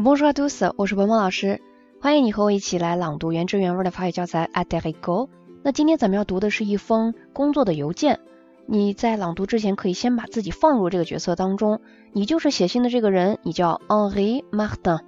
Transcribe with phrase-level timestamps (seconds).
[0.00, 1.60] Bonjour à tous，我是文文老师，
[2.00, 5.28] 欢迎你和我一起来朗读原汁原味的法语教材 a d e r i g o
[5.64, 8.20] 那今天咱们要读的是一封工作的邮件。
[8.64, 11.80] 你在朗读之前可以先把自己放入这个角色当中，
[12.12, 15.00] 你就是写信的这个人，你叫 Henri Martin。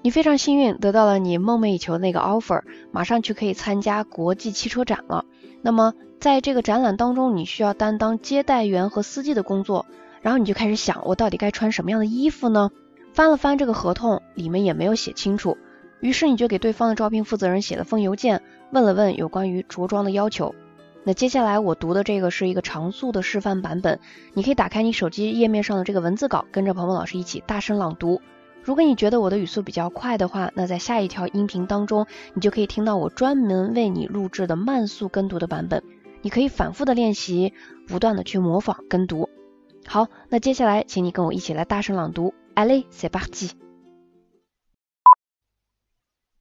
[0.00, 2.62] 你非常幸运得到了你梦寐以求的那个 offer，
[2.92, 5.26] 马上就可以参加国际汽车展了。
[5.60, 9.84] 那么在这个展览当中，你需要担当接待员和司机的工作，
[10.22, 12.70] 然后你就开始想，我到底该穿什么样的衣服呢？
[13.12, 15.58] 翻了翻这个合同，里面也没有写清楚，
[16.00, 20.54] 于是你就给对方的招聘负责人写了封邮件，问了问有关于着装的要求。
[21.02, 23.98] 那接下来我读的这个是一个常速的示范版本，
[24.34, 28.20] 你可以打开你手机页面上的这个文字稿，跟着鹏鹏老师一起大声朗读。
[28.62, 35.82] 如果你觉得我的语速比较快的话，那在下一条音频当中，你就可以听到我专门为你录制的慢速跟读的版本，
[36.20, 37.54] 你可以反复的练习，
[37.88, 39.30] 不断的去模仿跟读。
[39.86, 42.34] 好，那接下来请你跟我一起来大声朗读。
[42.56, 43.56] Allez, c'est parti.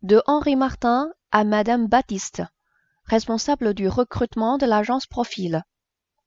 [0.02, 2.42] De Henri Martin à Madame Baptiste,
[3.06, 5.64] responsable du recrutement de l'agence Profil.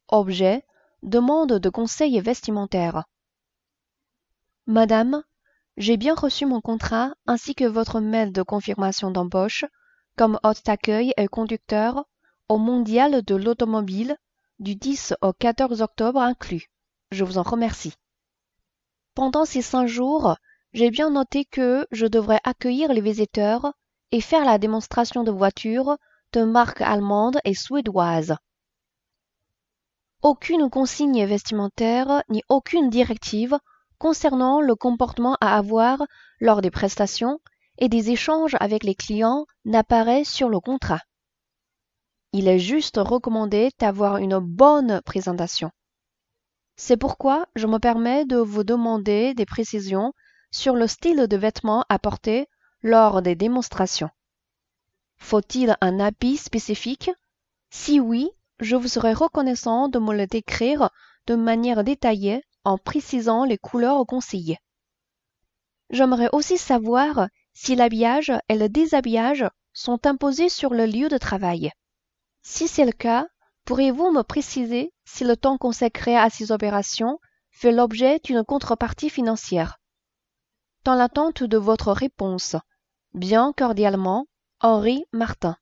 [0.09, 0.65] Objet
[1.03, 3.05] demande de conseil vestimentaire.
[4.67, 5.25] Madame,
[5.77, 9.65] j'ai bien reçu mon contrat ainsi que votre mail de confirmation d'embauche
[10.17, 12.05] comme hôte d'accueil et conducteur
[12.49, 14.17] au Mondial de l'automobile
[14.59, 16.71] du 10 au 14 octobre inclus.
[17.11, 17.95] Je vous en remercie.
[19.15, 20.37] Pendant ces cinq jours,
[20.73, 23.73] j'ai bien noté que je devrais accueillir les visiteurs
[24.11, 25.97] et faire la démonstration de voitures
[26.33, 28.37] de marque allemande et suédoise.
[30.23, 33.59] Aucune consigne vestimentaire ni aucune directive
[33.99, 35.99] concernant le comportement à avoir
[36.41, 37.39] lors des prestations
[37.79, 41.01] et des échanges avec les clients n'apparaît sur le contrat.
[42.33, 45.71] Il est juste recommandé d'avoir une bonne présentation.
[46.77, 50.13] C'est pourquoi je me permets de vous demander des précisions
[50.51, 52.47] sur le style de vêtements à porter
[52.83, 54.11] lors des démonstrations.
[55.19, 57.11] Faut-il un habit spécifique?
[57.71, 58.31] Si oui,
[58.61, 60.91] je vous serai reconnaissant de me le décrire
[61.27, 64.59] de manière détaillée en précisant les couleurs conseillées.
[65.91, 71.71] J'aimerais aussi savoir si l'habillage et le déshabillage sont imposés sur le lieu de travail.
[72.43, 73.27] Si c'est le cas,
[73.66, 77.20] Pourriez-vous me préciser si le temps consacré à ces opérations
[77.52, 79.78] fait l'objet d'une contrepartie financière
[80.84, 82.56] Dans l'attente de votre réponse,
[83.14, 84.26] bien cordialement,
[84.62, 85.58] Henri Martin.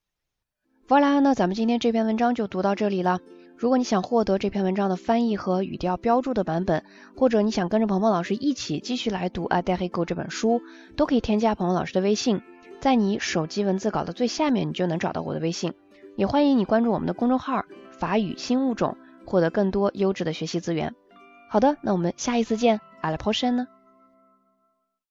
[0.88, 3.20] Voilà，那咱们今天这篇文章就读到这里了。
[3.58, 6.84] 如果你想获得这篇文章的翻译和语调标注的版本，
[7.16, 10.62] 或者你想跟着鹏鹏老师一起继续来读《a d e r i g o 这本书，
[10.96, 12.42] 都可以添加鹏鹏老师的微信，
[12.82, 15.74] 在你手机文字稿的最下面，你就能找到我的微信。
[16.18, 17.64] 也欢迎你关注我们的公众号。
[18.01, 18.97] 法语新物种，
[19.27, 20.95] 获得更多优质的学习资源。
[21.51, 23.69] 好的，那我们下一次见，阿拉坡山呢？